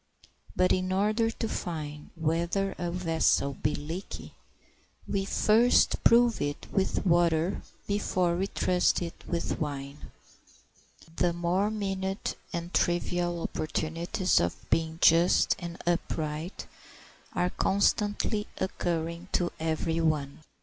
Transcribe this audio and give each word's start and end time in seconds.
But 0.55 0.71
in 0.73 0.91
order 0.91 1.29
to 1.29 1.47
find 1.47 2.09
whether 2.15 2.71
a 2.79 2.89
vessel 2.89 3.53
be 3.53 3.75
leaky 3.75 4.33
we 5.07 5.25
first 5.25 6.03
prove 6.03 6.41
it 6.41 6.65
with 6.71 7.05
water 7.05 7.61
before 7.85 8.35
we 8.35 8.47
trust 8.47 9.03
it 9.03 9.13
with 9.27 9.59
wine. 9.59 10.09
The 11.17 11.33
more 11.33 11.69
minute 11.69 12.35
and 12.51 12.73
trivial 12.73 13.43
opportunities 13.43 14.39
of 14.39 14.67
being 14.71 14.97
just 15.03 15.55
and 15.59 15.77
upright 15.85 16.65
are 17.33 17.51
constantly 17.51 18.47
occurring 18.57 19.27
to 19.33 19.51
every 19.59 19.99
one. 20.01 20.39